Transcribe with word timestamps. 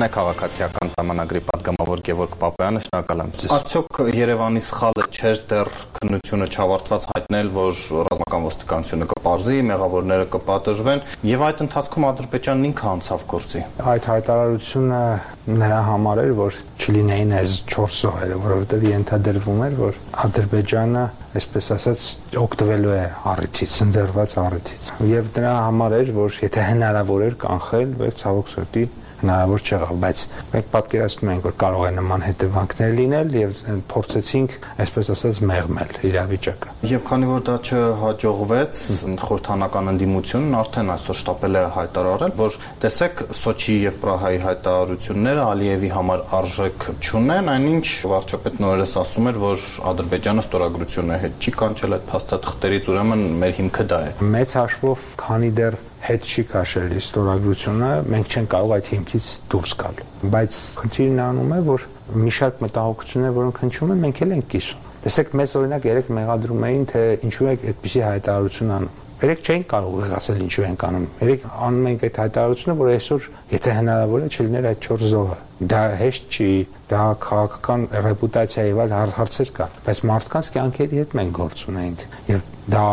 Ինչն 0.00 0.08
է 0.08 0.14
քաղաքացիական 0.16 0.90
պայմանագրի 0.96 1.40
падգամավոր 1.44 2.00
Գևորգ 2.06 2.36
Պապյանը, 2.40 2.80
շնորհակալ 2.86 3.20
եմ։ 3.20 3.32
Արդյոք 3.52 3.98
Երևանի 4.16 4.62
սխալը 4.64 5.04
չէր 5.12 5.40
դեռ 5.50 5.70
քննությունը 5.98 6.46
չավարտված 6.56 7.04
հայտնել, 7.10 7.50
որ 7.58 7.82
ռազմական 8.08 8.46
ոստիկանությունը 8.48 9.08
կպարզի, 9.10 9.58
մեղավորները 9.68 10.28
կպատժվեն, 10.32 11.04
եւ 11.28 11.44
այդ 11.50 11.60
ընթացքում 11.66 12.06
Ադրբեջանն 12.08 12.64
ինքը 12.70 12.88
անցավ 12.96 13.26
գործի։ 13.34 13.64
Այդ 13.92 14.08
հայտարարությունը 14.08 15.02
նրա 15.60 15.80
համար 15.90 16.22
էր, 16.24 16.32
որ 16.40 16.58
չլինեին 16.80 17.34
այս 17.40 17.52
4 17.68 17.94
զոհերը, 18.00 18.40
որովհետեւ 18.40 18.86
ենթադրվում 18.88 19.60
էր, 19.66 19.76
որ 19.80 20.00
Ադրբեջանը, 20.24 21.04
այսպես 21.40 21.70
ասած, 21.76 22.04
օգտվելու 22.40 22.94
է 22.96 23.04
առիթից, 23.34 23.76
ընձեռված 23.84 24.36
առիթից։ 24.44 24.88
Եվ 25.10 25.30
դրա 25.36 25.52
համար 25.66 25.96
էր, 26.00 26.12
որ 26.20 26.38
եթե 26.40 26.64
հնարավոր 26.70 27.26
էր 27.28 27.36
կանխել, 27.44 27.94
բայց 28.00 28.24
ցավոք 28.24 28.50
սրտի 28.54 28.84
հնարավոր 29.20 29.64
չեղավ, 29.70 29.94
բայց 30.04 30.22
մենք 30.50 30.68
պատկերացնում 30.74 31.30
ենք, 31.34 31.44
որ 31.46 31.54
կարող 31.60 31.84
է 31.86 31.92
նման 32.00 32.24
հետևանքներ 32.26 32.94
լինել 33.00 33.34
եւ 33.40 33.60
փորձեցինք, 33.90 34.54
այսպես 34.84 35.10
ասած, 35.14 35.40
մեղմել 35.50 35.92
իրավիճակը։ 36.10 36.74
Եվ 36.90 37.04
քանի 37.10 37.28
որ 37.30 37.44
դա 37.50 37.56
չհաջողվեց, 37.70 38.80
խորհրդանական 39.20 39.90
ընդդիմությունն 39.90 40.56
արդեն 40.60 40.92
այսօր 40.94 41.18
շտապել 41.20 41.58
է 41.60 41.64
հայտարարել, 41.76 42.34
որ 42.40 42.58
տեսեք 42.84 43.22
Սոչի 43.40 43.76
եւ 43.80 43.98
Պրահայի 44.00 44.40
հայտարարությունները 44.46 45.44
Ալիևի 45.50 45.90
համար 45.96 46.24
արժեք 46.40 46.88
չունեն, 47.00 47.52
այնինչ 47.54 47.86
վարչապետ 48.14 48.60
նորերս 48.64 48.96
ասում 49.04 49.30
էր, 49.30 49.40
որ 49.44 49.68
Ադրբեջանը 49.90 50.44
ստորագրությունը 50.46 51.20
հետ 51.24 51.38
չի 51.40 51.54
կանչել 51.60 51.96
այդ 51.98 52.08
փաստաթղթերից, 52.10 52.90
ուրեմն 52.94 53.24
մեր 53.44 53.56
հիմքը 53.60 53.88
դա 53.90 54.00
է։ 54.00 54.12
Մեծ 54.36 54.58
հաշվով, 54.60 55.06
քանի 55.20 55.54
դեռ 55.60 55.80
հետ 56.00 56.28
չի 56.30 56.42
քաշել 56.50 56.94
ստորագրությունը, 57.00 57.90
մենք 58.14 58.30
չենք 58.34 58.50
կարող 58.54 58.72
այդ 58.76 58.86
հիմքից 58.90 59.26
դուրս 59.52 59.74
գալ։ 59.80 60.00
Բայց 60.34 60.60
խնդիրն 60.80 61.20
անում 61.26 61.52
է, 61.56 61.60
որ 61.66 61.84
մի 62.20 62.32
շարք 62.40 62.62
մտահոգություններ, 62.64 63.34
որոնք 63.40 63.60
հնչում 63.64 63.92
են, 63.94 64.00
մենք 64.06 64.22
էլ 64.24 64.34
ենք 64.38 64.48
կիսում։ 64.54 64.88
Տեսեք, 65.00 65.36
մեզ 65.40 65.54
օրինակ 65.60 65.86
երեք 65.90 66.08
մեղադրում 66.16 66.64
էին, 66.70 66.82
թե 66.90 67.04
ինչու 67.28 67.46
է 67.50 67.52
այդպիսի 67.70 68.02
հայտարարություն 68.04 68.74
անում։ 68.80 68.98
Երեք 69.20 69.40
չենք 69.44 69.64
կարող 69.68 70.12
ասել 70.16 70.38
ինչու 70.46 70.62
ենք 70.64 70.82
անում։ 70.88 71.06
Երեք 71.20 71.42
անում 71.66 71.88
ենք 71.90 72.04
այդ 72.08 72.18
հայտարարությունը, 72.20 72.74
որ 72.80 72.90
այսօր, 72.90 73.26
եթե 73.52 73.74
հնարավոր 73.76 74.22
է, 74.24 74.28
չլիներ 74.32 74.68
այդ 74.70 74.80
4 74.86 75.04
զոհը։ 75.10 75.36
Դա 75.60 75.80
հեշտ 76.00 76.38
չի, 76.40 76.48
դա 76.88 77.02
քաղաքական 77.26 77.84
ռեպուտացիայի 78.06 78.72
վալ 78.80 78.94
հարցեր 79.20 79.52
կան, 79.60 79.76
բայց 79.90 80.00
մարդկանց 80.08 80.50
կյանքերի 80.56 81.00
հետ 81.00 81.16
մենք 81.20 81.36
գործ 81.36 81.64
ունենք 81.68 82.06
եւ 82.30 82.48
դա 82.70 82.86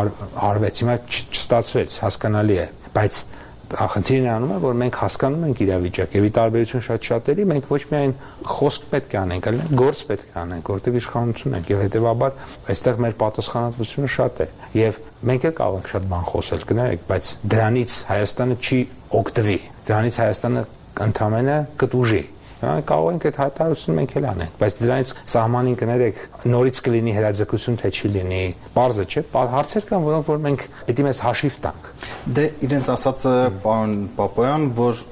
արվեց։ 0.51 0.81
Հիմա 0.83 0.97
չստացվեց, 1.07 1.95
հասկանալի 2.03 2.57
է 2.59 2.67
բայց 2.97 3.21
խնդիրն 3.67 4.27
անում 4.31 4.51
է 4.55 4.57
որ 4.63 4.75
մենք 4.79 4.97
հասկանում 5.01 5.41
ենք 5.47 5.61
իրավիճակը 5.65 6.15
եւ 6.17 6.27
ի 6.27 6.29
տարբերություն 6.37 6.83
շատ 6.85 7.07
շատերի 7.07 7.45
մենք 7.51 7.65
ոչ 7.73 7.79
միայն 7.91 8.13
խոսք 8.47 8.85
պետք 8.93 9.11
է 9.11 9.19
անենք, 9.21 9.49
այլ 9.49 9.57
գործ 9.81 10.03
պետք 10.07 10.29
է 10.31 10.37
անենք, 10.41 10.71
որտեղ 10.71 10.97
իշխանություն 11.01 11.57
ենք 11.57 11.71
եւ 11.73 11.83
հետեւաբար 11.83 12.39
այստեղ 12.71 13.01
մեր 13.03 13.17
պատասխանատվությունը 13.27 14.11
շատ 14.15 14.39
է 14.39 14.47
եւ 14.77 15.01
մենք 15.27 15.47
էլ 15.51 15.55
կարող 15.59 15.77
ենք 15.77 15.91
շատ 15.91 16.07
բան 16.15 16.25
խոսել, 16.31 16.65
կներեք, 16.71 17.05
բայց 17.11 17.33
դրանից 17.57 17.99
Հայաստանը 18.07 18.57
չի 18.63 18.79
օգտվի։ 19.17 19.59
Դրանից 19.87 20.19
Հայաստանը 20.23 20.65
ընդամենը 21.07 21.57
կտուժի 21.81 22.23
կարող 22.57 23.09
ենք 23.13 23.25
այդ 23.27 23.37
հայտարարությունը 23.37 23.95
մենք 23.97 24.13
էլ 24.17 24.25
անենք, 24.31 24.55
բայց 24.57 24.77
դրանից 24.81 25.11
սահմանին 25.33 25.75
կներեք 25.81 26.21
նորից 26.53 26.79
կլինի 26.87 27.13
հրաձգություն 27.17 27.77
թե 27.81 27.91
չի 27.93 28.11
լինի, 28.17 28.41
բարձը 28.77 29.05
չէ, 29.07 29.23
հարցեր 29.53 29.87
կան, 29.91 30.07
որոնք 30.07 30.31
որ 30.31 30.41
մենք 30.47 30.65
պիտի 30.87 31.05
մեզ 31.07 31.21
հաշիվ 31.27 31.59
տանք։ 31.67 31.91
Դե 32.37 32.47
իրենց 32.67 32.91
ասածը 32.97 33.35
պարոն 33.67 33.95
Պապոյան, 34.17 34.67
որ 34.81 35.05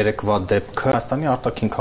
երեկվա 0.00 0.36
դեպքը 0.54 0.90
Հայաստանի 0.90 1.30
արտաքին 1.34 1.72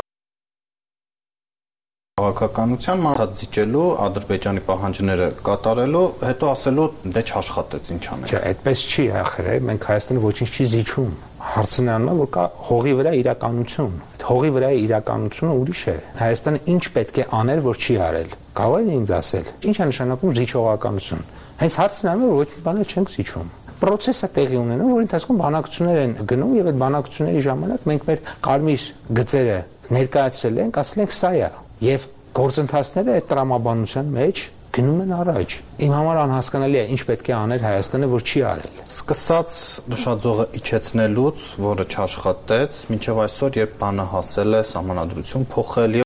քաղաքականության 2.30 3.02
մարտածիճելու 3.06 3.86
Ադրբեջանի 4.06 4.62
պահանջները 4.70 5.28
կատարելու, 5.48 6.04
հետո 6.30 6.50
ասելու 6.54 6.88
դե 7.16 7.24
չաշխատեց 7.30 7.90
ինչ 7.96 8.04
անենք։ 8.14 8.30
Չէ, 8.30 8.42
այդպես 8.50 8.84
չի 8.90 9.06
ախր, 9.20 9.50
մենք 9.70 9.88
Հայաստանը 9.90 10.24
ոչինչ 10.30 10.50
չի 10.50 10.68
զիջում 10.74 11.12
հարցն 11.50 11.90
անում 11.90 12.10
է, 12.10 12.16
որ 12.20 12.30
կա 12.36 12.44
հողի 12.70 12.94
վրա 13.00 13.12
իրականություն։ 13.20 13.94
Այդ 14.10 14.26
հողի 14.30 14.50
վրա 14.60 14.70
իրականությունը 14.80 15.54
ուրիշ 15.60 15.84
է։ 15.90 15.96
Հայաստանը 16.20 16.60
ինչ 16.74 16.84
պետք 17.00 17.20
է 17.20 17.26
աներ, 17.40 17.62
որ 17.70 17.80
չի 17.80 17.96
արել։ 18.10 18.36
Կարող 18.60 18.80
է 18.80 18.98
ինձ 19.00 19.14
ասել։ 19.20 19.50
Ինչ 19.70 19.78
է 19.80 19.88
նշանակում 19.90 20.36
զիջողականություն։ 20.40 21.24
Հենց 21.60 21.80
հարցն 21.80 22.12
անում 22.14 22.28
է, 22.28 22.30
որ 22.30 22.40
ոչ 22.40 22.50
մի 22.50 22.64
բան 22.68 22.84
չենք 22.90 23.14
զիջում 23.16 23.50
պրոցեսը 23.80 24.28
տեղի 24.36 24.58
ունենում, 24.60 24.90
որ 24.92 25.04
ընթացքում 25.06 25.38
բանակցություններ 25.40 26.00
են 26.04 26.14
գնում 26.28 26.56
եւ 26.58 26.66
այդ 26.70 26.80
բանակցությունների 26.82 27.44
ժամանակ 27.46 27.86
մենք 27.90 28.08
մեր 28.10 28.24
կարմիր 28.44 28.88
գծերը 29.20 29.60
ներկայացրել 29.96 30.60
ենք, 30.66 30.80
ասել 30.84 31.04
ենք 31.06 31.16
սա 31.16 31.32
է 31.40 31.50
եւ 31.88 32.08
գործընթացները 32.40 33.16
այդ 33.20 33.30
տրամաբանության 33.30 34.16
մեջ 34.16 34.42
գնում 34.80 35.00
են 35.04 35.14
առաջ։ 35.18 35.56
Իմ 35.86 35.94
համար 35.98 36.18
անհասկանալի 36.24 36.78
է 36.80 36.84
ինչ 36.94 37.00
պետք 37.10 37.30
է 37.32 37.34
անել 37.36 37.64
Հայաստանը, 37.66 38.10
որ 38.14 38.26
չի 38.30 38.44
արել։ 38.50 38.82
Սկսած 38.86 39.56
նշաձողը 39.94 40.46
իջեցնելուց, 40.60 41.48
որը 41.66 41.88
չաշխատեց, 41.90 42.84
մինչև 42.94 43.24
այսօր, 43.26 43.60
երբ 43.64 43.74
բանը 43.82 44.06
հասել 44.14 44.60
է 44.60 44.64
համանadrություն 44.70 45.50
փոխել 45.56 46.00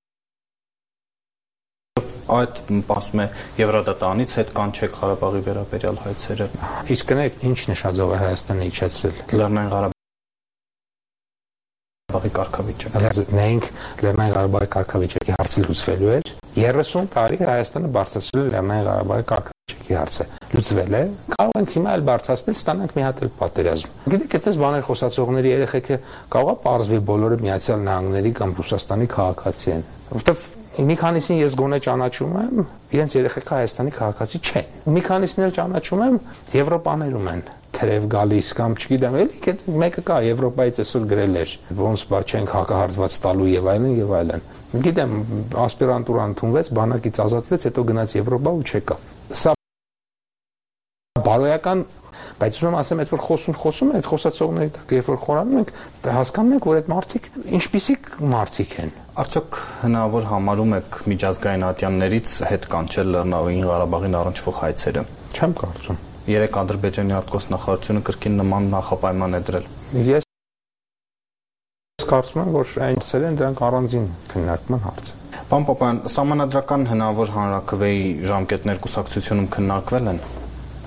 այդ 2.33 2.61
ասում 2.97 3.21
է 3.21 3.25
Եվրադատանից 3.59 4.35
հետ 4.39 4.53
կանչեք 4.57 4.99
Ղարաբաղի 5.03 5.41
վերաբերյալ 5.49 6.03
հայցերը։ 6.07 6.51
Իսկ 6.97 7.11
կնեք 7.13 7.41
ինչ 7.51 7.59
նշաձող 7.73 8.13
է 8.17 8.21
Հայաստանը 8.25 8.69
իջեցրել։ 8.73 9.25
Լեռնային 9.37 9.92
Ղարաբաղի 12.23 12.31
կարգավիճակը։ 12.37 13.23
Մենք 13.35 13.65
Լեռնային 14.03 14.33
Ղարաբաղի 14.33 14.67
կարգավիճակի 14.73 15.33
հարցը 15.33 15.63
լուծվելու 15.63 16.11
էր 16.13 16.29
30 16.55 17.09
տարի 17.13 17.39
Հայաստանը 17.43 17.89
բարձրացրել 17.97 18.43
է 18.43 18.51
Լեռնային 18.53 18.85
Ղարաբաղի 18.87 19.25
կարգավիճակի 19.33 19.97
հարցը։ 19.99 20.27
Լուծվել 20.53 20.93
է։ 20.93 21.03
Կարող 21.33 21.59
ենք 21.59 21.73
հիմա 21.73 21.93
էլ 21.93 22.03
բարձրացնել, 22.07 22.57
ստանանք 22.63 22.93
մի 22.93 23.03
հատ 23.03 23.23
էլ 23.23 23.31
պատերազմ։ 23.43 23.95
Գիտեք, 24.13 24.35
այդպես 24.39 24.59
բաներ 24.63 24.85
խոսացողների 24.87 25.51
երեխեքը 25.53 25.97
կարողա 26.33 26.55
պարզվի 26.63 26.99
բոլորը 27.09 27.39
Միացյալ 27.43 27.83
Նահանգների 27.83 28.31
կամ 28.39 28.53
Ռուսաստանի 28.63 29.07
քաղաքացի 29.13 29.73
են։ 29.73 29.83
Որտեվ 30.13 30.45
մի 30.83 30.95
քանիսին 31.03 31.41
ես 31.43 31.57
գոնե 31.63 31.79
ճանաչում 31.85 32.37
եմ, 32.43 32.63
իրենց 32.93 33.17
երեխեքը 33.17 33.53
Հայաստանի 33.53 33.93
քաղաքացի 33.97 34.39
չեն։ 34.43 34.93
Մի 34.93 35.03
քանիսին 35.09 35.43
էլ 35.47 35.57
ճանաչում 35.57 36.07
եմ, 36.07 36.17
Եվրոպաներում 36.53 37.29
են 37.33 37.43
թրև 37.77 38.05
գալիս 38.13 38.49
կամ 38.59 38.75
չգիտեմ, 38.79 39.17
էլի 39.23 39.55
մեկը 39.83 40.03
կա 40.09 40.17
Եվրոպայից 40.27 40.81
այսօր 40.83 41.07
գրել 41.13 41.39
էր, 41.43 41.55
ոնց 41.79 42.05
բա 42.13 42.21
չենք 42.29 42.53
հակահարցված 42.57 43.17
տալու 43.23 43.49
եւ 43.53 43.71
այլն 43.73 43.97
եւ 43.97 44.13
այլն։ 44.19 44.45
Գիտեմ, 44.83 45.17
ասպիրանտուրան 45.63 46.31
ընդունվեց, 46.33 46.71
բանակից 46.79 47.19
ազատվեց, 47.23 47.67
հետո 47.69 47.87
գնաց 47.93 48.15
Եվրոպա 48.19 48.53
ու 48.53 48.63
չեկավ։ 48.73 49.11
Սա 49.43 49.57
բարոյական 51.23 51.85
բայց 52.39 52.57
ուսում 52.57 52.67
եմ 52.69 52.77
ասեմ, 52.79 53.01
այդ 53.03 53.11
որ 53.13 53.21
խոսում 53.23 53.55
խոսում 53.59 53.91
է, 53.93 53.99
այդ 53.99 54.07
խոսացողների 54.09 54.71
տակ 54.77 54.93
երբ 54.97 55.09
որ 55.11 55.19
խորանում 55.23 55.59
ենք, 55.61 55.73
հասկանում 56.17 56.55
ենք, 56.57 56.67
որ 56.69 56.79
այդ 56.79 56.89
մարդիկ 56.93 57.29
ինչպիսի 57.59 57.95
մարդիկ 58.33 58.73
են։ 58.83 58.95
Արդյոք 59.23 59.59
հնարավոր 59.83 60.29
համարում 60.31 60.73
եք 60.79 60.97
միջազգային 61.13 61.67
ատյաններից 61.73 62.39
հետ 62.53 62.71
կանչել 62.73 63.13
Լեռնային 63.17 63.69
Ղարաբաղին 63.69 64.17
առնչվող 64.23 64.59
հայցերը։ 64.63 65.05
Չեմ 65.33 65.55
կարծում։ 65.63 66.03
Երեք 66.23 66.55
Ադրբեջանի 66.55 67.13
արտգործնախարարությունը 67.17 68.01
կրկին 68.07 68.37
նման 68.39 68.67
նախապայման 68.71 69.35
է 69.35 69.41
դրել։ 69.49 69.65
Ես 70.07 70.27
կարծում 72.07 72.39
եմ, 72.43 72.53
որ 72.53 72.71
այնցել 72.85 73.25
են 73.27 73.39
դրանք 73.41 73.63
առանձին 73.67 74.05
քննարկման 74.31 74.81
հարց 74.85 75.11
Պարոն 75.51 75.67
Պապյան, 75.67 75.99
համանadrական 76.13 76.87
հնարավոր 76.93 77.33
հանրակրվեի 77.35 78.07
ժամկետներ 78.29 78.79
կուսակցությունում 78.87 79.49
քննարկվել 79.57 80.09
են։ 80.13 80.23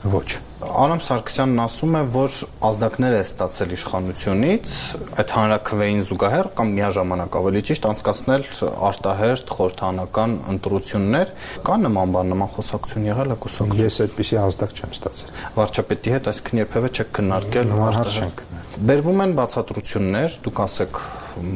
Ոչ։ 0.05 0.37
Արամ 0.67 1.01
Սարգսյանն 1.05 1.61
ասում 1.65 1.95
է, 1.99 2.01
որ 2.15 2.35
ազդակներ 2.69 3.15
է 3.17 3.21
ստացել 3.25 3.73
իշխանությունից 3.77 4.75
այդ 5.21 5.33
հանրակրվեին 5.37 6.03
զուգահեռ 6.09 6.51
կամ 6.59 6.73
միաժամանակ 6.77 7.39
ավելի 7.41 7.63
ճիշտ 7.71 7.89
անցկացնել 7.91 8.47
արտահերտ 8.89 9.55
խորհրդանական 9.57 10.37
ընտրություններ։ 10.57 11.33
Կա 11.67 11.79
նման 11.87 12.17
բան, 12.17 12.33
նման 12.35 12.53
խոսակցություն 12.57 13.09
եղել 13.13 13.37
է 13.37 13.39
կուսակցություն։ 13.47 13.87
Ես 13.87 14.01
այդպեսի 14.07 14.41
ազդակ 14.47 14.77
չեմ 14.77 14.95
ստացել։ 14.97 15.35
Վարչապետի 15.61 16.17
հետ 16.17 16.31
այսքան 16.33 16.63
երբևէ 16.65 16.93
չեք 16.97 17.17
քննարկել 17.21 17.75
արտահերտ 17.87 18.56
Բերվում 18.76 19.20
են 19.25 19.31
բացատրություններ, 19.38 20.34
դուք 20.44 20.58
ասեք 20.61 20.99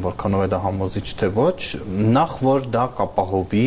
որքանով 0.05 0.45
է 0.45 0.47
դա 0.53 0.61
համոզիչ 0.65 1.03
թե 1.21 1.29
ոչ, 1.37 1.61
նախ 2.17 2.33
որ 2.47 2.65
դա 2.73 2.85
կապահովի 2.97 3.65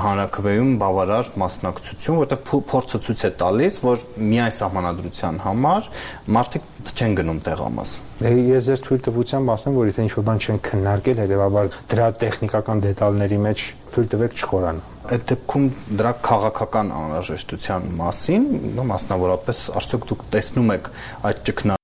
հանրակրվեում 0.00 0.70
բավարար 0.80 1.28
մասնակցություն, 1.42 2.18
որտեղ 2.22 2.40
փորձը 2.70 3.00
ցույց 3.04 3.24
է 3.28 3.30
տալիս, 3.42 3.76
որ 3.84 4.06
միայն 4.32 4.56
սահմանադրության 4.56 5.42
համար 5.44 5.90
մարդիկ 6.38 6.72
չեն 6.94 7.18
գնում 7.20 7.44
տեղամաս։ 7.44 7.94
Ես 8.24 8.72
ձեր 8.72 8.82
թույլ 8.88 9.04
տվությամբ 9.04 9.54
ասեմ, 9.58 9.78
որ 9.84 9.92
եթե 9.92 10.08
ինչ-որ 10.08 10.26
բան 10.30 10.42
չեն 10.44 10.64
քննարկել, 10.64 11.22
հետեւաբար 11.24 11.70
դրա 11.92 12.08
տեխնիկական 12.24 12.84
դետալների 12.88 13.38
մեջ 13.44 13.68
թույլ 13.92 14.10
տվեք 14.14 14.36
չխորանա 14.40 14.92
այդ 15.04 15.24
դեպքում 15.28 15.66
դրա 16.00 16.12
քաղաքական 16.24 16.94
անհրաժեշտության 16.96 17.90
մասին, 18.00 18.48
նո 18.78 18.88
մասնավորապես 18.94 19.64
արդյոք 19.84 20.10
դուք 20.14 20.28
տեսնում 20.32 20.76
եք 20.78 20.92
այդ 21.28 21.48
ճգնա 21.50 21.80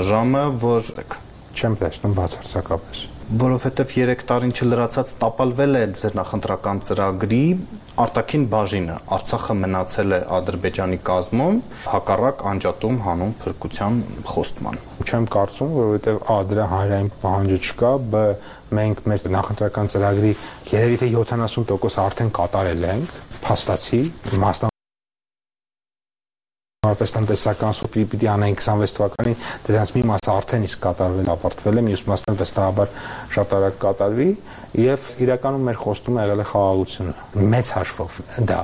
ժամը, 0.00 0.42
որ 0.56 0.86
չեմ 1.52 1.74
տեսնում 1.76 2.12
բացարձակապես 2.16 3.00
որովհետև 3.42 3.90
3 3.96 4.22
տարին 4.30 4.54
չլրացած 4.56 5.10
տապալվել 5.20 5.76
է 5.76 5.82
ձեր 6.00 6.16
նախընտրական 6.18 6.80
ծրագրի 6.88 7.40
արտաքին 8.04 8.46
բաժինը 8.54 8.96
Արցախը 9.18 9.56
մնացել 9.60 10.16
է 10.16 10.22
Ադրբեջանի 10.38 10.98
կազմում 11.10 11.60
հակառակ 11.92 12.42
անջատում 12.54 12.98
հանուն 13.04 13.36
փրկության 13.44 14.00
խոստման 14.32 14.82
չեմ 15.04 15.30
կարծում 15.36 15.76
որովհետև 15.76 16.24
ա 16.24 16.40
դրա 16.54 16.66
հանրային 16.72 17.14
պահանջը 17.28 17.60
չկա 17.68 17.94
բ 18.16 18.26
մենք 18.80 19.06
մեր 19.12 19.30
նախընտրական 19.36 19.94
ծրագրի 19.96 20.34
երևի 20.72 21.00
թե 21.04 21.14
70% 21.20 22.04
արդեն 22.08 22.36
կատարել 22.40 22.92
ենք 22.96 23.16
փաստացի 23.44 24.04
մասնա 24.40 24.71
Որպես 26.82 27.12
տնտեսական 27.14 27.74
սուպի 27.78 28.02
պիտի 28.10 28.28
անենք 28.32 28.62
26 28.64 28.94
թվականին 28.96 29.36
դրանց 29.68 29.92
մի 29.94 30.00
մասը 30.08 30.32
արդեն 30.32 30.64
իսկ 30.66 30.80
կատարվել 30.82 31.30
ապարտվել 31.36 31.78
է, 31.78 31.84
մյուս 31.86 32.02
մասն 32.10 32.38
վստահաբար 32.40 32.90
շատ 33.36 33.54
արագ 33.58 33.78
կատարվի 33.84 34.26
եւ 34.82 35.06
իրականում 35.22 35.70
մեր 35.70 35.78
խոստումը 35.84 36.26
եղել 36.26 36.42
է 36.42 36.48
խաղաղությունը 36.50 37.46
մեծ 37.54 37.72
հաշվով 37.78 38.18
դա 38.50 38.60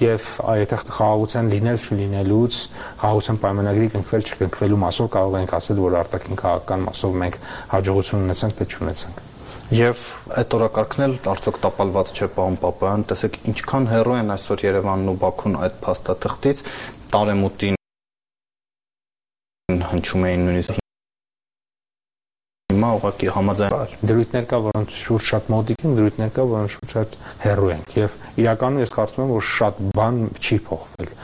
եւ 0.00 0.32
եթե 0.64 0.82
խաղաղության 0.96 1.54
լինել 1.58 1.80
չլինելուց 1.84 2.64
խաղաղության 3.04 3.42
պայմանագրի 3.44 3.94
կնքվել 3.98 4.28
չկնքվելու 4.32 4.84
մասով 4.88 5.12
կարող 5.18 5.40
ենք 5.44 5.58
ասել 5.60 5.84
որ 5.84 6.02
արտաքին 6.06 6.44
քաղաքական 6.48 6.88
մասով 6.88 7.24
մենք 7.28 7.42
հաջողություն 7.76 8.30
ունեցանք 8.30 8.62
թե 8.62 8.72
չունեցանք 8.72 9.27
Եվ 9.68 10.02
այդ 10.32 10.54
օրակարգն 10.56 11.02
էլ 11.04 11.14
արդյոք 11.28 11.58
տապալված 11.60 12.10
չէ 12.16 12.26
պարոն 12.38 12.54
Պապայան, 12.62 13.02
տեսեք 13.10 13.34
ինչքան 13.50 13.88
հեռու 13.90 14.14
են 14.16 14.32
այսօր 14.32 14.62
Երևանն 14.64 15.10
ու 15.12 15.16
Բաքուն 15.24 15.56
այդ 15.60 15.74
փաստաթղթից, 15.82 16.62
տարեմուտին 17.12 17.76
հնչում 19.90 20.24
էին 20.28 20.46
նույնիսկ 20.48 20.80
հիմա 22.72 22.94
ուղղակի 22.96 23.28
համաձայն 23.36 23.92
դրույթներ 24.08 24.48
կա 24.48 24.62
որոնց 24.68 24.96
շուրջ 25.02 25.28
շատ 25.28 25.52
մոտիկ 25.52 25.84
են 25.84 26.00
դրույթներ 26.00 26.32
կա 26.38 26.48
որոնց 26.54 26.74
շուրջ 26.78 26.96
շատ 26.96 27.18
հեռու 27.44 27.70
են 27.76 27.84
եւ 27.98 28.16
իրականում 28.40 28.82
ես 28.84 28.96
կարծում 28.96 29.24
եմ 29.24 29.32
որ 29.36 29.46
շատ 29.52 29.84
բան 30.00 30.24
չի 30.38 30.58
փոխվել 30.68 31.14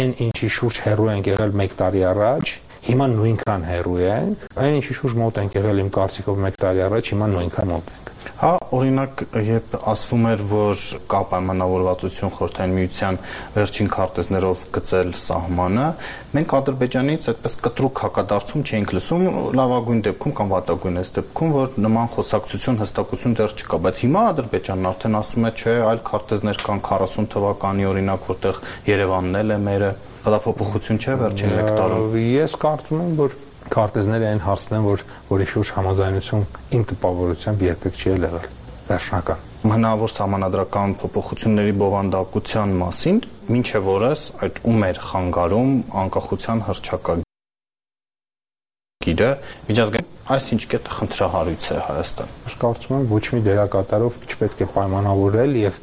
այն 0.00 0.16
ինչի 0.30 0.50
շուրջ 0.56 0.82
հեռու 0.88 1.12
են 1.18 1.24
եղել 1.28 1.56
1 1.68 1.78
տարի 1.80 2.04
առաջ 2.14 2.56
հիմա 2.88 3.10
նույնքան 3.16 3.66
հեռու 3.70 3.98
ենք 4.10 4.46
այն 4.64 4.78
ինչի 4.80 4.96
շուրջ 5.00 5.18
մոտ 5.24 5.42
ենք 5.44 5.58
եղել 5.60 5.84
իմ 5.84 5.90
կարծիքով 5.98 6.46
1 6.50 6.62
տարի 6.64 6.86
առաջ 6.90 7.12
հիմա 7.14 7.34
նույնքան 7.34 7.74
մոտ 7.74 7.92
ենք 7.96 8.10
Հա, 8.40 8.50
օրինակ, 8.76 9.22
երբ 9.44 9.74
ասվում 9.90 10.26
էր, 10.30 10.42
որ 10.48 10.82
կա 11.12 11.18
պայմանավորվածություն 11.30 12.32
խորհրդային 12.36 12.74
միության 12.76 13.18
վերջին 13.56 13.90
քարտեզներով 13.94 14.64
գծել 14.76 15.12
սահմանը, 15.20 15.86
մենք 16.36 16.54
Ադրբեջանից 16.58 17.28
այդպես 17.32 17.56
կտրուկ 17.66 18.02
հակադարձում 18.04 18.64
չէինք 18.70 18.94
լսում, 18.96 19.24
լավագույն 19.60 20.02
դեպքում 20.08 20.36
կամ 20.40 20.52
վատագույնս 20.56 21.12
դեպքում, 21.20 21.54
որ 21.60 21.80
նման 21.84 22.12
խոսակցություն 22.16 22.80
հստակություն 22.80 23.36
դեռ 23.40 23.56
չկա, 23.60 23.80
բայց 23.88 24.04
հիմա 24.04 24.26
Ադրբեջանն 24.30 24.90
արդեն 24.90 25.18
ասում 25.20 25.48
է, 25.50 25.52
չէ, 25.60 25.76
այլ 25.90 26.04
քարտեզներ 26.10 26.62
կան 26.64 26.84
40 26.90 27.28
թվականի 27.36 27.90
օրինակ, 27.90 28.30
որտեղ 28.30 28.64
Երևանն 28.88 29.40
էլ 29.40 29.56
է 29.56 29.60
մերը, 29.68 29.92
դա 30.24 30.38
փոփոխություն 30.44 31.00
չէ 31.00 31.14
վերջին 31.24 31.54
1 31.60 31.70
տարում։ 31.80 32.16
Ես 32.20 32.56
կարծում 32.60 33.04
եմ, 33.04 33.12
որ 33.20 33.36
քարտեզները 33.70 34.26
այն 34.30 34.42
հարցն 34.46 34.76
են, 34.80 34.88
որ 34.90 35.04
որի 35.30 35.46
շուրջ 35.54 35.68
համաձայնություն 35.80 36.48
իմ 36.76 36.82
տպավորությամբ 36.90 37.64
երբեք 37.70 37.94
չի 38.00 38.06
եղել 38.10 38.50
վերջնական 38.90 39.48
հնարավոր 39.60 40.12
համանadrական 40.16 40.94
փոփոխությունների 41.00 41.72
բովանդակության 41.80 42.70
մասին, 42.80 43.18
ինչև 43.60 43.88
օրս 43.92 44.22
այդ 44.46 44.60
ում 44.70 44.80
էր 44.88 45.00
խանգարում 45.04 45.72
անկախության 46.00 46.62
հրճակագիրը 46.70 47.26
միջազգային 49.68 50.08
այս 50.30 50.44
ինչ 50.54 50.62
կետը 50.70 50.90
խնդրահարույց 50.96 51.64
է 51.74 51.76
Հայաստան։ 51.90 52.28
Ես 52.46 52.54
կարծում 52.60 52.94
եմ 52.96 53.04
ոչ 53.10 53.24
մի 53.34 53.40
դերակատարով 53.48 54.12
չպետք 54.30 54.58
է 54.60 54.66
պայմանավորել 54.76 55.52
եւ 55.60 55.74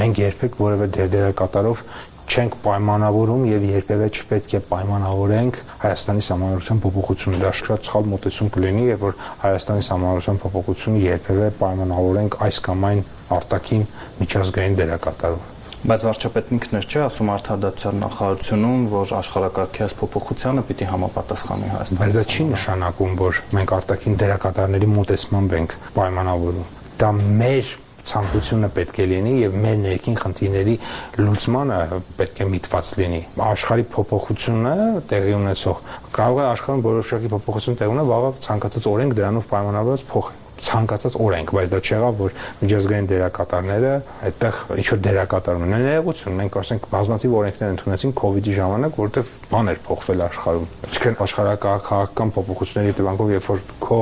մենք 0.00 0.14
երբեք 0.24 0.52
որևէ 0.64 0.86
դերակատարով 0.96 1.82
չենք 2.30 2.56
պայմանավորում 2.62 3.44
եւ 3.50 3.64
երբեւե 3.66 4.08
չպետք 4.14 4.52
է 4.54 4.60
պայմանավորենք 4.70 5.56
Հայաստանի 5.82 6.22
համանրության 6.30 6.82
փոփոխությունը։ 6.84 7.40
Դա 7.42 7.52
շատ 7.60 7.88
սխալ 7.90 8.10
մոտեցում 8.14 8.50
կլինի, 8.54 8.84
եւ 8.90 9.00
որ 9.06 9.16
Հայաստանի 9.44 9.86
համանրության 9.90 10.42
փոփոխությունը 10.44 11.00
երբեւե 11.10 11.48
պայմանավորենք 11.60 12.36
այս 12.46 12.60
կամ 12.70 12.86
այն 12.90 13.02
արտաքին 13.40 13.88
միջազգային 14.20 14.78
դերակատարով 14.80 15.48
բայց 15.80 16.02
վարչապետն 16.04 16.56
ինքն 16.58 16.76
էր 16.76 16.86
չէ 16.92 17.02
ասում 17.06 17.28
արդարադատության 17.32 18.02
նախարարությունում, 18.04 18.80
որ 18.92 19.12
աշխարհակարգի 19.16 19.84
այս 19.86 19.94
փոփոխությանը 20.00 20.64
պիտի 20.68 20.88
համապատասխանի 20.90 21.70
Հայաստանը։ 21.72 22.00
Բայց 22.00 22.18
դա 22.18 22.24
չի 22.28 22.44
նշանակում, 22.50 23.14
որ 23.20 23.40
մենք 23.56 23.72
արտաքին 23.80 24.18
դերակատարների 24.20 24.90
մոտեցմամբ 25.00 25.54
ենք 25.60 25.76
պայմանավորում։ 25.96 26.68
Դա 27.00 27.10
մեր 27.40 27.72
ցանկությունը 28.10 28.70
պետք 28.76 29.00
է 29.00 29.06
լինի 29.10 29.34
եւ 29.40 29.56
մեր 29.64 29.78
ներքին 29.84 30.18
խնդիրների 30.20 30.76
լուծմանը 31.20 31.80
պետք 32.20 32.40
է 32.40 32.48
միտված 32.50 32.92
լինի։ 33.00 33.22
Աշխարհի 33.46 33.86
փոփոխությունը 33.94 34.74
տեղի 35.10 35.34
ունեցող 35.40 35.82
կարող 36.20 36.40
է 36.40 36.46
աշխարհում 36.50 36.84
որոշակի 36.90 37.32
փոփոխություն 37.36 37.80
տեղ 37.80 37.94
ունենա, 37.94 38.06
վաղը 38.10 38.30
ցանկացած 38.50 38.88
օրենք 38.90 39.18
դրանով 39.20 39.50
պայմանավորված 39.50 40.06
փոխի 40.10 40.49
ցանկացած 40.66 41.16
օրենք, 41.20 41.52
բայց 41.56 41.70
դա 41.70 41.80
չեղավ, 41.80 42.18
որ 42.20 42.34
միջազգային 42.60 43.08
դերակատարները 43.10 43.92
այդտեղ 44.30 44.58
ինչ 44.80 44.86
որ 44.90 45.00
դերակատարում 45.06 45.64
են։ 45.66 45.74
Ներողություն, 45.80 46.36
մենք 46.40 46.58
ասենք 46.60 46.88
բազմաթիվ 46.90 47.36
օրենքներ 47.40 47.72
ընդունեցին 47.74 48.14
իդի 48.40 48.54
ժամանակ, 48.60 48.98
որովհետև 49.00 49.32
բան 49.50 49.70
էր 49.70 49.80
փոխվել 49.86 50.24
աշխարհում։ 50.26 50.66
Ինչքան 50.90 51.18
աշխարհակահաղական 51.24 52.32
փոփոխությունների 52.36 52.92
հետևանքով, 52.94 53.32
երբ 53.34 53.48
որ 53.50 53.62
քո 53.80 54.00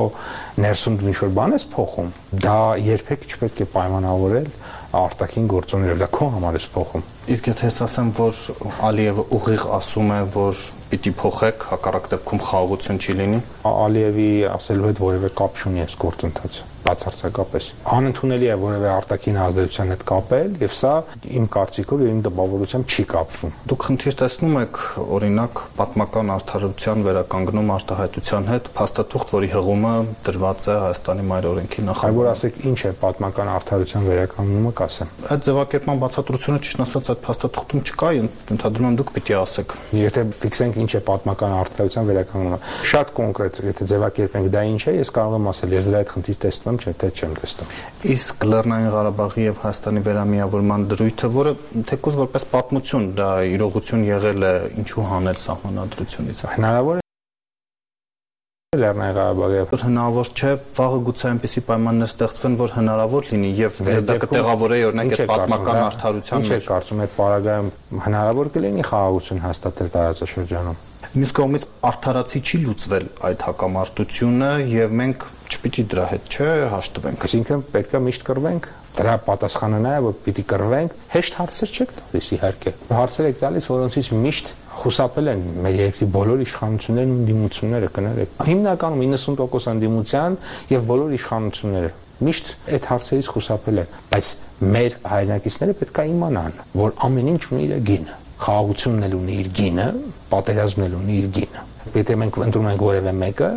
ներսում 0.59 0.99
ինչ 1.09 1.17
որ 1.19 1.33
բան 1.39 1.55
ես 1.55 1.65
փոխում, 1.73 2.11
դա 2.43 2.59
երբեք 2.89 3.27
չպետք 3.29 3.63
է 3.63 3.69
պայմանավորել 3.75 4.51
արտաքին 4.99 5.49
գործոններով, 5.53 5.99
դա 6.01 6.09
քո 6.17 6.29
համար 6.35 6.59
է 6.59 6.67
փոխում։ 6.73 7.03
Իսկ 7.29 7.49
եթե 7.51 7.69
ես 7.69 7.79
ասեմ, 7.85 8.11
որ 8.19 8.39
Ալիևը 8.89 9.25
ուղիղ 9.37 9.65
ասում 9.79 10.13
է, 10.15 10.19
որ 10.33 10.63
պիտի 10.89 11.13
փոխեք, 11.19 11.67
հակառակ 11.73 12.09
դեպքում 12.15 12.43
խաղաղություն 12.47 13.03
չի 13.03 13.17
լինի։ 13.19 13.43
Ալիևի 13.69 14.31
ասելու 14.55 14.89
հետ 14.89 15.03
որևէ 15.05 15.31
կապ 15.43 15.63
չունի 15.63 15.85
այս 15.85 15.97
գործընթացը 16.05 16.69
բացարձակապես 16.83 17.65
անընդունելի 17.93 18.47
է 18.49 18.55
որևէ 18.59 18.89
արտաքին 18.93 19.37
ազդեցության 19.43 19.89
հետ 19.93 20.03
կապել 20.09 20.53
եւ 20.63 20.73
սա 20.77 20.91
իմ 21.39 21.47
կարծիքով 21.55 22.03
եւ 22.03 22.11
իմ 22.13 22.21
դպավորությամբ 22.27 22.93
չի 22.95 23.05
կապվում 23.13 23.53
դուք 23.69 23.85
խնդիր 23.89 24.17
տեսնում 24.21 24.55
եք 24.61 24.79
օրինակ 25.19 25.61
պատմական 25.79 26.31
արդարության 26.35 27.03
վերականգնում 27.09 27.73
արտահայտության 27.75 28.49
հետ 28.49 28.71
փաստաթուղթ 28.79 29.33
որի 29.35 29.49
հղումը 29.59 29.93
դրված 30.29 30.69
է 30.69 30.77
Հայաստանի 30.79 31.27
մայր 31.29 31.49
օրենքի 31.49 31.85
նախագծում 31.89 32.09
այլ 32.09 32.19
որ 32.19 32.31
ասեք 32.33 32.61
ինչ 32.69 32.79
է 32.79 32.93
պատմական 33.03 33.51
արդարության 33.59 34.09
վերականգնումը 34.09 34.73
կասեմ 34.79 35.13
այդ 35.29 35.45
ձևակերպման 35.49 36.03
բացատրությունը 36.05 36.63
ճիշտ 36.69 36.83
ասած 36.87 37.08
այդ 37.13 37.21
փաստաթղթում 37.25 37.83
չկա 37.89 38.09
ընդհանրում 38.53 38.89
եմ 38.89 38.99
դուք 38.99 39.13
պիտի 39.19 39.35
ասեք 39.39 39.75
եթե 39.99 40.23
ֆիքսենք 40.39 40.79
ինչ 40.83 40.91
է 40.99 41.01
պատմական 41.09 41.55
արդարության 41.59 42.09
վերականգնումը 42.09 42.59
շատ 42.89 43.13
կոնկրետ 43.19 43.59
եթե 43.69 43.87
ձևակերպենք 43.89 44.51
դա 44.55 44.63
ինչ 44.69 44.81
է 44.89 44.93
ես 44.99 45.11
կարող 45.19 45.37
եմ 45.39 45.49
ասել 45.49 45.75
ես 45.77 45.89
դրա 45.89 46.01
այդ 46.03 46.13
խնդիր 46.13 46.39
տեսնում 46.45 46.79
չէ, 46.79 46.93
թե 47.01 47.09
չեմ 47.19 47.33
տեսնում։ 47.39 47.73
Իսկ 48.13 48.47
Լեռնային 48.49 48.93
Ղարաբաղի 48.95 49.45
եւ 49.49 49.59
Հայաստանի 49.65 50.03
վերամիավորման 50.07 50.87
դրույթը, 50.93 51.31
որը 51.39 51.53
թեկուզ 51.89 52.21
որպես 52.23 52.47
պատմություն 52.55 53.11
դա 53.19 53.29
իրողություն 53.57 54.07
եղել 54.09 54.49
է, 54.49 54.55
ինչու 54.83 55.05
հանել 55.13 55.43
սահմանադրությունից։ 55.49 56.47
Հնարավոր 56.55 57.05
Լեռնային 58.77 59.15
Ղարաբաղի 59.17 59.61
որ 59.71 59.81
հնարավոր 59.81 60.27
չէ 60.37 60.49
վաղը 60.77 60.97
գուցե 61.07 61.23
այնպիսի 61.29 61.61
պայմաններ 61.69 62.09
ստեղծվեն 62.11 62.57
որ 62.59 62.73
հնարավոր 62.75 63.29
լինի 63.29 63.49
եւ 63.57 63.79
դա 64.05 64.17
կտեղավորեի 64.23 64.83
օրինակ 64.89 65.15
այդ 65.15 65.31
պատմական 65.31 65.79
արդարության 65.85 66.45
մեջ 66.45 66.51
ինչ 66.53 66.59
է 66.59 66.67
կարծում 66.67 67.01
այդ 67.05 67.15
պարագայում 67.15 67.71
հնարավոր 68.05 68.51
կլինի 68.59 68.85
խաղաղություն 68.91 69.41
հաստատել 69.47 69.89
տարածաշրջանում 69.97 70.77
Մյուս 71.09 71.31
կողմից 71.39 71.63
արդարացի 71.89 72.39
չի 72.45 72.57
լուծվել 72.69 73.05
այդ 73.25 73.43
հակամարտությունը 73.49 74.51
եւ 74.69 74.91
մենք 74.99 75.25
չպիտի 75.49 75.85
դրա 75.89 76.03
հետ 76.13 76.29
չէ 76.29 76.49
հաշտվենք։ 76.69 77.23
Այսինքն 77.25 77.63
պետքա 77.73 78.01
միշտ 78.05 78.25
կռվենք։ 78.29 78.67
Դրա 78.99 79.15
պատասխանը 79.25 79.79
նա 79.85 79.93
է, 79.97 80.03
որ 80.05 80.15
պիտի 80.27 80.45
կռվենք, 80.53 80.95
հեշտ 81.15 81.39
հարցեր 81.39 81.73
չեք 81.79 81.93
տալիս 81.99 82.29
իհարկե։ 82.37 82.73
Հարցեր 82.99 83.29
եք 83.29 83.39
տալիս, 83.39 83.69
որոնցից 83.73 84.11
միշտ 84.29 84.53
խուսափել 84.79 85.31
են 85.33 85.43
մեր 85.65 85.75
երկրի 85.79 86.07
բոլոր 86.15 86.43
իշխանություններն 86.45 87.11
ու 87.15 87.25
դիմությունները 87.29 87.89
կներեք։ 87.97 88.45
Հիմնականում 88.49 89.03
90% 89.15 89.73
անդիմության 89.73 90.37
եւ 90.69 90.87
բոլոր 90.93 91.17
իշխանությունները 91.19 91.91
միշտ 92.29 92.49
այդ 92.75 92.87
հարցերից 92.93 93.29
խուսափել 93.33 93.83
են, 93.83 93.93
բայց 94.13 94.31
մեր 94.75 94.97
հայրենակիցները 95.09 95.77
պետք 95.79 96.01
է 96.03 96.07
իմանան, 96.13 96.57
որ 96.79 96.97
ամեն 97.07 97.29
ինչ 97.35 97.43
ունի 97.49 97.63
իր 97.69 97.77
գինը 97.89 98.17
խաղաղությունն 98.39 99.05
էլ 99.07 99.15
ունի 99.19 99.33
իր 99.39 99.49
գինը, 99.59 99.85
պատերազմն 100.31 100.85
էլ 100.85 100.93
ունի 100.99 101.15
իր 101.19 101.27
գինը։ 101.35 101.63
Եթե 101.95 102.15
մենք 102.21 102.37
ընտրում 102.45 102.69
ենք 102.69 102.83
որևէ 102.85 103.13
մեկը, 103.19 103.49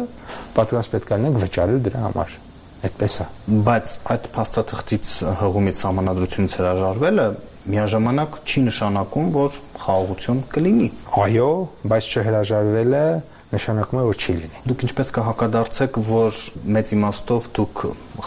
պատրաստ 0.57 0.93
պետք 0.95 1.13
է 1.13 1.19
լինենք 1.21 1.39
վճարել 1.43 1.81
դրա 1.87 2.03
համար։ 2.07 2.35
Այդպես 2.83 3.17
է։ 3.23 3.27
Բայց 3.69 3.95
այդ 4.13 4.29
փաստաթղթից 4.37 5.13
հղումից 5.43 5.83
համանadrությունից 5.87 6.57
հրաժարվելը 6.59 7.27
միաժամանակ 7.71 8.39
չի 8.43 8.63
նշանակում, 8.69 9.29
որ 9.37 9.59
խաղաղություն 9.83 10.41
կլինի։ 10.55 10.89
Այո, 11.23 11.51
բայց 11.93 12.09
չհրաժարվելը 12.13 13.05
նշանակում 13.53 14.01
է 14.01 14.05
որ 14.09 14.17
չի 14.17 14.35
լինի։ 14.39 14.61
Դուք 14.71 14.83
ինչպես 14.87 15.13
կհակադարձեք, 15.17 15.99
որ 16.09 16.41
մեծ 16.77 16.93
իմաստով 16.97 17.49
դուք 17.59 17.83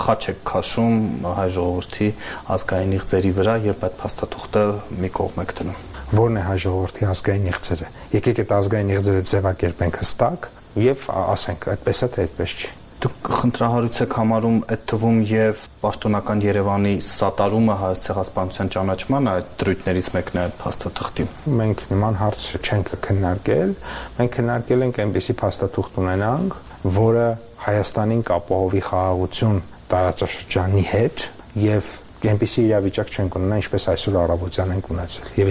խաչ 0.06 0.22
եք 0.32 0.44
քաշում 0.52 0.96
հայ 1.40 1.48
ժողովրդի 1.56 2.10
ազգային 2.56 2.96
իղձերի 3.00 3.34
վրա, 3.40 3.58
երբ 3.66 3.86
այդ 3.90 3.98
փաստաթուղթը 4.06 4.66
մի 5.02 5.12
կողմ 5.18 5.44
եք 5.46 5.54
դնում։ 5.60 5.84
Որն 6.22 6.38
է 6.38 6.46
հայ 6.46 6.58
ժողովրդի 6.66 7.10
ազգային 7.16 7.52
իղձերը։ 7.56 7.92
Եկեք 8.14 8.42
այդ 8.46 8.56
ազգային 8.62 8.96
իղձերը 8.96 9.28
ձևակերպենք 9.34 10.02
հստակ 10.06 10.50
եւ 10.86 11.06
ասենք, 11.26 11.70
այդպես 11.76 12.06
է 12.06 12.12
թե 12.14 12.26
այդպես 12.30 12.60
չի։ 12.62 12.74
Դուք 13.06 13.28
խնդրահարույց 13.30 13.98
եք 14.02 14.14
համարում 14.18 14.56
այդ 14.74 14.86
թվում 14.90 15.18
եւ 15.30 15.60
պաշտոնական 15.84 16.40
Երևանի 16.42 16.94
սատարումը 17.06 17.74
հայոց 17.82 18.06
ցեղասպանության 18.06 18.72
ճանաչման 18.76 19.30
այդ 19.30 19.52
դրույթներից 19.62 20.08
մեկն 20.16 20.40
է 20.40 20.42
այդ 20.42 20.56
փաստաթղթի։ 20.64 21.26
Մենք 21.60 21.84
նման 21.92 22.18
հարց 22.22 22.46
չենք 22.66 22.90
քննարկել, 23.06 23.76
մենք 24.18 24.34
քննարկել 24.40 24.86
ենք 24.88 25.00
այնպիսի 25.06 25.36
փաստաթուղթ 25.44 26.00
ունենանք, 26.02 26.58
որը 26.98 27.28
Հայաստանին 27.66 28.26
կապահովի 28.32 28.82
խաղաղություն 28.90 29.62
տարածաշրջանի 29.94 30.84
հետ 30.96 31.28
եւ 31.62 31.94
այնպիսի 32.32 32.62
իրավիճակ 32.66 33.12
չենք 33.16 33.36
ունենա, 33.40 33.58
ինչպես 33.62 33.86
այսօր 33.92 34.18
առավոտյան 34.22 34.74
ենք 34.76 34.90
ունեցել։ 34.96 35.30
Եվ 35.36 35.50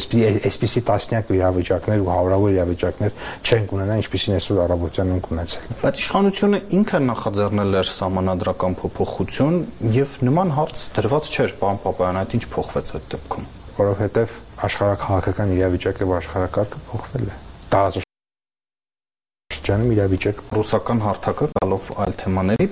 այսպիսի 0.50 0.82
տասնյակ 0.88 1.32
իրավիճակներ 1.34 2.04
ու 2.04 2.10
հարյուրավոր 2.14 2.54
իրավիճակներ 2.54 3.18
չենք 3.44 3.74
ունենա, 3.74 3.98
ինչպիսին 4.04 4.36
այսօր 4.38 4.62
առավոտյան 4.64 5.12
ենք 5.14 5.28
ունեցել։ 5.34 5.74
Բայց 5.84 6.02
իշխանությունը 6.04 6.60
ինքը 6.78 7.00
նախաձեռնել 7.04 7.78
էր 7.80 7.92
համանadrական 8.04 8.78
փոփոխություն 8.84 9.58
եւ 9.94 10.16
նման 10.28 10.54
հարց 10.58 10.86
դրված 10.98 11.30
չէր, 11.34 11.58
պարոն 11.64 11.82
Պապայան, 11.84 12.20
այդ 12.24 12.38
ինչ 12.38 12.44
փոխվեց 12.54 12.94
այդ 12.94 13.10
դեպքում։ 13.14 13.50
Որովհետեւ 13.74 14.38
աշխարհակահաղական 14.68 15.54
իրավիճակը 15.58 16.10
աշխարհակարգը 16.22 16.82
փոխվել 16.92 17.30
է։ 17.34 18.03
Տարածաշրջանում 19.64 19.92
իրավիճակ 19.94 20.40
ռուսական 20.52 20.98
հարթակը 21.00 21.46
գալով 21.56 21.84
այլ 22.04 22.10
թեմաների 22.20 22.66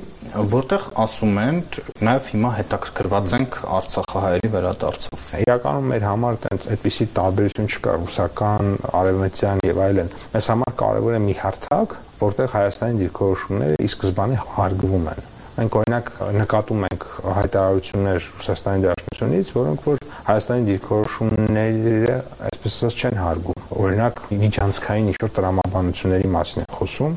որտեղ 0.53 0.85
ասում 1.01 1.39
են 1.41 1.61
նաև 2.05 2.29
հիմա 2.33 2.51
հետաքրքրված 2.59 3.35
ենք 3.39 3.57
Արցախահայերի 3.79 4.51
վերադարձով։ 4.53 5.25
Իրականում 5.47 5.89
մեր 5.93 6.07
համար 6.09 6.39
այդպիսի 6.53 7.09
տարբերություն 7.17 7.73
չկա 7.73 7.97
ռուսական, 7.97 8.73
արևմտյան 9.01 9.67
եւ 9.73 9.83
այլն։ 9.89 10.15
Մեզ 10.37 10.53
համար 10.53 10.79
կարևոր 10.85 11.17
է 11.17 11.23
մի 11.33 11.37
հարթակ, 11.41 11.99
որտեղ 12.29 12.57
Հայաստանի 12.61 13.05
դիրքորոշումները 13.07 13.81
ի 13.81 13.93
սկզբանե 13.93 14.43
հարգվում 14.53 15.13
են։ 15.17 15.32
Մենք 15.53 15.75
օրինակ 15.83 16.07
նկատում 16.39 16.85
ենք 16.87 17.03
հայտարարություններ 17.37 18.29
Ռուսաստանի 18.39 18.85
Դաշնությունից, 18.87 19.51
որոնք 19.53 19.83
որ 19.85 19.99
Հայաստանի 20.29 20.65
դիրքորոշումները 20.69 22.15
այսպես 22.49 22.77
ասած 22.79 23.03
չեն 23.03 23.19
հարգում։ 23.21 23.67
Օրինակ 23.83 24.23
միջանցքային 24.43 25.11
ինչ-որ 25.13 25.35
տրամաբանությունների 25.37 26.31
մասին 26.33 26.63
են 26.63 26.71
խոսում, 26.79 27.17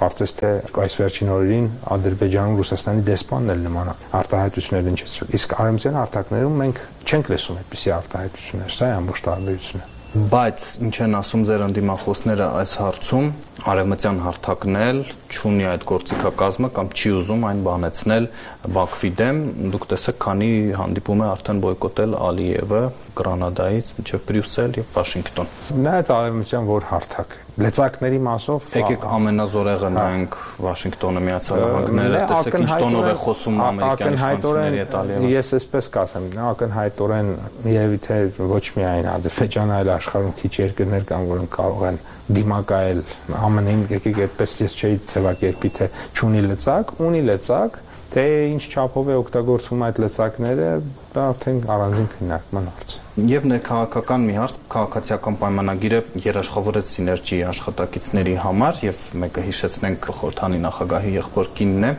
կարծես 0.00 0.34
թե 0.40 0.50
այս 0.84 0.98
վերջին 1.00 1.32
օրերին 1.36 1.70
Ադրբեջանում 1.96 2.58
Ռուսաստանի 2.60 3.06
դեսպանն 3.08 3.54
էլ 3.54 3.64
նման 3.68 3.92
արտահայտություններ 4.20 4.90
հնչեցրել։ 4.90 5.32
Իսկ 5.40 5.56
արեմցյան 5.64 6.00
արտակներում 6.04 6.60
մենք 6.64 6.82
չենք 7.04 7.32
լսում 7.36 7.62
այդպիսի 7.64 7.96
արտահայտություններ, 8.00 8.76
սա 8.80 8.90
է 8.90 8.98
ամբողջ 9.00 9.24
տարբերությունը։ 9.30 9.99
Բայց 10.10 10.64
ինչ 10.82 10.96
են 11.04 11.12
ասում 11.14 11.42
ձեր 11.46 11.62
ընդդիմախոսները 11.68 12.46
այս 12.58 12.70
հարցում, 12.80 13.26
արևմտյան 13.70 14.16
հարթակնել 14.24 15.02
չունի 15.30 15.68
այդ 15.70 15.84
գործիքակազմը 15.86 16.70
կամ 16.78 16.90
չի 16.98 17.12
ուզում 17.20 17.46
այն 17.50 17.60
բանեցնել 17.68 18.26
Բաքվի 18.74 19.10
դեմ, 19.20 19.38
դուք 19.70 19.86
տեսեք, 19.92 20.18
քանի 20.26 20.50
հանդիպում 20.80 21.22
է 21.22 21.28
արդեն 21.30 21.62
բոյկոտել 21.66 22.18
Ալիևը 22.26 22.82
Գրանադայից 23.20 23.92
մինչև 24.00 24.26
Բրյուսել 24.30 24.76
եւ 24.80 24.90
Վաշինգտոն։ 24.98 25.54
Նայած 25.86 26.12
արևմտյան 26.18 26.70
որ 26.74 26.90
հարթակ 26.90 27.38
լեցակների 27.60 28.18
մասով 28.24 28.68
եկեք 28.80 29.02
ամենազորեղը 29.16 29.88
նայենք 29.96 30.36
Վաշինգտոնը 30.64 31.22
Միացյալ 31.26 31.60
Նահանգները, 31.60 32.20
տեսեք 32.30 32.56
ինչ 32.60 32.70
տոնով 32.80 33.08
է 33.10 33.12
խոսում 33.20 33.60
ամերիկյան 33.66 34.16
իշխանությունների 34.16 34.80
հետ 34.80 34.96
Ալիևը։ 35.00 35.32
Ես 35.34 35.52
էսպես 35.58 35.90
կասեմ, 35.96 36.28
ակնհայտորեն 36.50 37.30
երևի 37.70 38.00
թե 38.06 38.18
ոչ 38.54 38.64
միայն 38.80 39.10
Ադրբեջանը, 39.10 39.76
այլ 39.80 39.92
աշխարհում 39.98 40.34
քիչ 40.40 40.52
երկրներ 40.60 41.06
կան, 41.10 41.28
որոնք 41.30 41.52
կարող 41.60 41.86
են 41.90 42.00
դիմակայել 42.40 43.04
ԱՄՆ-ին, 43.34 43.84
եկեք 43.90 44.20
այդպես 44.24 44.56
ես 44.60 44.76
չէի 44.80 44.98
ձևակերպի 45.10 45.70
թե 45.80 45.90
չունի 46.16 46.42
լծակ, 46.48 46.94
ունի 47.10 47.22
լծակ, 47.28 47.78
թե 48.10 48.24
ինչ 48.56 48.62
չափով 48.70 49.10
է 49.10 49.18
օգտագործվում 49.20 49.84
այդ 49.86 50.00
լծակները, 50.06 50.70
դա 51.14 51.26
արդեն 51.30 51.60
առանձին 51.76 52.10
քննարկման 52.16 52.70
հարց 52.70 52.96
է 52.96 53.09
եւ 53.28 53.46
ներքաղաքական 53.50 54.22
մի 54.28 54.34
հարց 54.38 54.54
քաղաքացիական 54.72 55.36
պայմանագիրը 55.40 56.00
երաշխավորեց 56.24 56.92
սիներգիի 56.94 57.40
աշխատակիցների 57.50 58.34
համար 58.44 58.80
եւ 58.86 59.02
մեկը 59.24 59.44
հիշեցնենք 59.48 60.08
խորթանի 60.20 60.60
նախագահի 60.64 61.12
եղբոր 61.18 61.50
կինն 61.60 61.88
է 61.90 61.92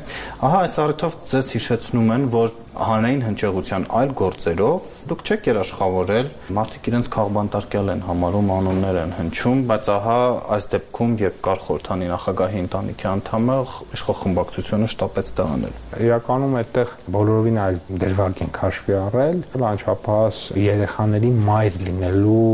ահա 0.47 0.61
այս 0.65 0.77
առիթով 0.85 1.17
ձեզ 1.31 1.51
հիշեցնում 1.57 2.13
են 2.15 2.27
որ 2.37 2.55
հանային 2.71 3.21
հնչեղության 3.25 3.85
այլ 3.99 4.11
գործերով 4.15 4.85
դուք 5.09 5.23
չեք 5.27 5.47
երաշխավորել 5.49 6.29
մարդիկ 6.55 6.85
իրենց 6.91 7.09
քաղբանտարկյալ 7.15 7.91
են 7.91 8.03
համարում 8.07 8.51
անուններ 8.55 8.99
են 9.01 9.11
հնչում 9.17 9.63
բայց 9.71 9.89
ահա 9.95 10.15
այս 10.55 10.67
դեպքում 10.71 11.15
երբ 11.21 11.41
կար 11.47 11.61
խորհրդանի 11.65 12.07
նախագահի 12.11 12.61
ընտանիքի 12.61 13.07
անդամը 13.11 13.57
իշխող 13.99 14.17
խմբակցությունը 14.21 14.89
շտապեց 14.95 15.33
դա 15.35 15.49
անել 15.51 15.75
իրականում 16.07 16.57
այդտեղ 16.61 16.95
բոլորովին 17.17 17.61
այլ 17.67 17.83
դերվակ 18.05 18.43
են 18.47 18.55
հաշվի 18.61 18.97
առել 19.01 19.45
անչափահաս 19.71 20.41
երեխաների 20.71 21.31
մայր 21.51 21.79
լինելու 21.91 22.49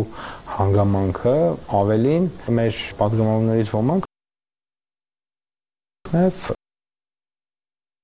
հանգամանքը 0.58 1.40
ավելին 1.78 2.30
մեր 2.58 2.86
պատգամավորներից 3.02 3.74
ոմանք 3.78 4.14
նաև 6.18 6.58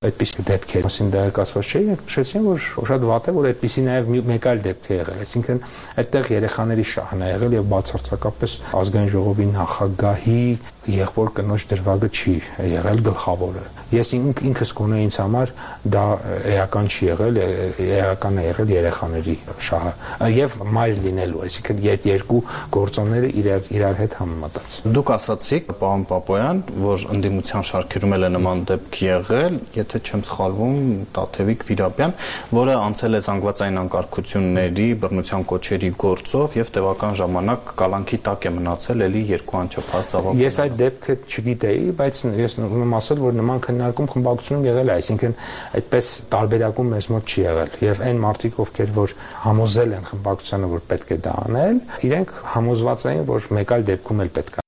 այդպիսի 0.04 0.44
դեպքեր 0.48 0.86
մասին 0.88 1.10
դերակացված 1.14 1.70
չէին, 1.74 1.92
նշեցին, 2.04 2.46
որ 2.48 2.64
շատ 2.90 3.06
վատ 3.10 3.28
է, 3.30 3.34
որ 3.38 3.48
այդպիսի 3.50 3.84
նաև 3.88 4.10
մեկ 4.30 4.48
այլ 4.50 4.62
դեպք 4.64 4.88
է 4.90 4.98
եղել, 4.98 5.22
այսինքն 5.24 5.60
այդտեղ 6.04 6.30
երեխաների 6.34 6.86
շահն 6.94 7.24
է 7.24 7.30
եղել 7.34 7.56
եւ 7.58 7.68
բացարձակապես 7.74 8.56
ազգային 8.84 9.12
ժողովի 9.14 9.48
նախագահի 9.54 10.44
եղբոր 10.90 11.30
կնոջ 11.38 11.64
դրվագը 11.70 12.10
չի 12.14 12.34
եղել 12.74 13.00
գլխավորը։ 13.08 13.64
Ես 13.94 14.10
ինք, 14.16 14.40
ինքս 14.48 14.70
գոնե 14.74 14.98
ինձ 15.04 15.16
համար 15.20 15.50
դա 15.94 16.04
էական 16.50 16.88
չի 16.90 17.06
եղել, 17.08 17.38
էական 17.84 18.38
է 18.40 18.44
եղել 18.44 18.72
երեխաների 18.74 19.34
շահը 19.68 20.30
եւ 20.34 20.56
մայր 20.74 21.00
լինելու, 21.04 21.42
այսինքն 21.44 21.82
այդ 21.94 22.08
երկու 22.10 22.40
գործոնները 22.74 23.30
իրար 23.44 23.68
իրար 23.74 23.98
հետ 24.00 24.16
համեմատած։ 24.18 24.78
Դուք 24.94 25.12
ասացիք, 25.14 25.70
պարոն 25.84 26.04
Պապոյան, 26.10 26.62
որ 26.84 27.04
ընդդիմության 27.14 27.66
շարքերում 27.70 28.14
էլ 28.16 28.24
է 28.24 28.30
նման 28.34 28.64
դեպք 28.70 28.98
եղել, 29.04 29.58
եթե 29.78 30.00
չեմ 30.04 30.24
սխալվում, 30.28 30.78
Տաթևիկ 31.14 31.66
Վիրապյան, 31.70 32.14
որը 32.54 32.74
անցել 32.84 33.14
է 33.14 33.22
զանգվածային 33.24 33.80
անկարգությունների, 33.84 34.88
բռնության 35.04 35.46
կոչերի 35.54 35.90
գործով 36.04 36.58
եւ 36.58 36.72
տևական 36.74 37.18
ժամանակ 37.20 37.74
կալանքի 37.84 38.18
տակ 38.28 38.44
է 38.44 38.52
մնացել 38.58 39.04
ելի 39.04 39.22
երկու 39.34 39.58
անչափահաս 39.64 40.12
զավակ։ 40.14 40.40
Ես 40.44 40.58
այդ 40.64 40.73
դեպքը 40.80 41.16
չգիտեի, 41.28 41.92
բայց 42.00 42.20
ես 42.40 42.56
ուզում 42.64 42.96
ասել, 42.98 43.22
որ 43.24 43.36
նման 43.40 43.62
քննարկում 43.66 44.10
խմբակցությունում 44.14 44.66
եղել 44.70 44.90
է, 44.90 44.96
այսինքն 44.98 45.36
այդպես 45.80 46.10
տարբերակում 46.34 46.92
մեզ 46.94 47.08
մոտ 47.14 47.34
չի 47.34 47.44
եղել 47.44 47.78
եւ 47.84 48.02
այն 48.08 48.20
մարդիկ, 48.24 48.58
ովքեր 48.64 48.92
որ 48.98 49.16
համոզել 49.44 49.96
են 50.00 50.10
խմբակցությանը, 50.10 50.74
որ 50.74 50.84
պետք 50.94 51.14
է 51.14 51.22
դա 51.28 51.38
անել, 51.44 51.80
իրենք 52.10 52.36
համոզված 52.56 53.08
էին, 53.14 53.24
որ 53.34 53.48
մեկ 53.60 53.78
այլ 53.78 53.88
դեպքում 53.94 54.26
էլ 54.26 54.36
պետք 54.40 54.63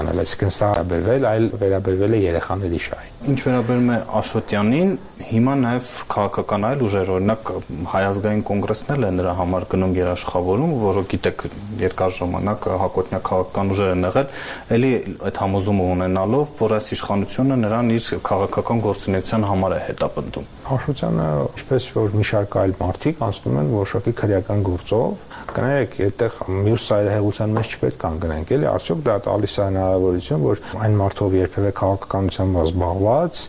անել, 0.00 0.22
այսինքն 0.24 0.54
սա 0.56 0.70
վերաբերվել, 0.90 1.24
այլ 1.30 1.46
վերաբերվել 1.60 2.14
է 2.16 2.20
երեխաների 2.24 2.80
շահին։ 2.84 3.16
Ինչ 3.30 3.38
վերաբերում 3.46 3.90
է 3.90 3.96
Աշոտյանին, 4.20 4.92
հիմա 5.30 5.54
նաև 5.60 5.90
քաղաքական 6.10 6.66
այլ 6.70 6.84
ուժեր, 6.86 7.10
օրինակ 7.14 7.50
Հայազգային 7.90 8.42
կոնգրեսն 8.50 8.92
էլ 8.94 9.04
է 9.04 9.10
նրա 9.20 9.34
համար 9.40 9.66
գնում 9.70 9.92
երաշխավորում, 10.00 10.72
որը 10.80 11.02
գիտեք 11.10 11.44
երկար 11.80 12.14
ժամանակ 12.20 12.68
հակոտնյա 12.80 13.20
քաղաքական 13.28 13.72
ուժեր 13.74 13.90
են 13.90 14.06
եղել, 14.08 14.30
ելի 14.70 14.92
այդ 15.30 15.40
համոզումը 15.44 15.86
ունենալով, 15.94 16.54
որ 16.60 16.74
այս 16.80 16.90
իշխանությունը 16.96 17.60
նրան 17.60 17.92
իր 18.00 18.08
քաղաքական 18.30 18.82
գործունեության 18.88 19.46
համար 19.50 19.76
է 19.76 19.80
հետապնդում։ 19.90 20.48
Աշոտյանը, 20.70 21.28
ինչպես 21.60 21.86
որ 21.96 22.12
մի 22.14 22.24
շարք 22.30 22.56
այլ 22.60 22.74
մարդիկ 22.80 23.22
անցնում 23.26 23.56
են 23.60 23.70
որոշակի 23.74 24.12
քրեական 24.20 24.60
գործով, 24.70 25.06
կներեք, 25.50 25.96
այդտեղ 26.06 26.36
մյուս 26.60 26.84
սայրահեղության 26.90 27.54
մեջ 27.56 27.74
չպետք 27.74 28.04
է 28.04 28.08
անգնենք, 28.10 28.52
էլի, 28.54 28.68
արդյոք 28.70 29.00
դա 29.08 29.16
տալիս 29.26 29.56
է 29.56 29.64
հնարավորություն, 29.90 30.42
որ 30.44 30.60
այն 30.84 30.96
մարդով 31.00 31.34
երբևէ 31.36 31.70
քաղաքականությամբ 31.80 32.58
զբաղված 32.60 33.40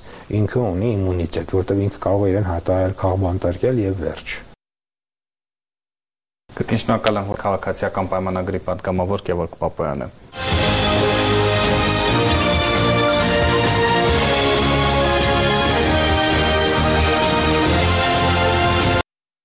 ինքը 0.42 0.64
ունի 0.72 0.90
իմունիտետ, 0.98 1.54
որտեղ 1.58 1.84
ինքը 1.86 2.02
կարող 2.06 2.26
է 2.26 2.32
իրեն 2.32 2.50
հայտարարել 2.52 2.96
քաղբանտարկել 3.02 3.84
եւ 3.86 4.02
վերջ։ 4.02 4.40
Կրկին 6.58 6.82
շնորհակալ 6.82 7.22
եմ, 7.22 7.30
որ 7.32 7.46
քաղաքացիական 7.46 8.12
պայմանագրի 8.12 8.66
պատգամավոր 8.68 9.24
Գևորգ 9.30 9.56
Պապոյանը։ 9.62 10.12